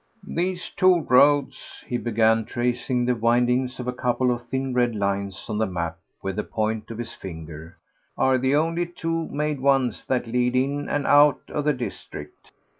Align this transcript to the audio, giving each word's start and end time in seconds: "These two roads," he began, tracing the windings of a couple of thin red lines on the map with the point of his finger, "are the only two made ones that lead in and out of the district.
"These 0.35 0.71
two 0.75 1.01
roads," 1.01 1.83
he 1.85 1.99
began, 1.99 2.43
tracing 2.43 3.05
the 3.05 3.13
windings 3.13 3.79
of 3.79 3.87
a 3.87 3.93
couple 3.93 4.31
of 4.33 4.47
thin 4.47 4.73
red 4.73 4.95
lines 4.95 5.45
on 5.47 5.59
the 5.59 5.67
map 5.67 5.99
with 6.23 6.37
the 6.37 6.43
point 6.43 6.89
of 6.89 6.97
his 6.97 7.13
finger, 7.13 7.77
"are 8.17 8.39
the 8.39 8.55
only 8.55 8.87
two 8.87 9.27
made 9.27 9.59
ones 9.59 10.03
that 10.05 10.25
lead 10.25 10.55
in 10.55 10.89
and 10.89 11.05
out 11.05 11.41
of 11.49 11.65
the 11.65 11.73
district. 11.73 12.49